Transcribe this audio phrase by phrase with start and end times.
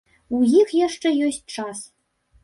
[0.35, 1.83] У іх яшчэ ёсць час.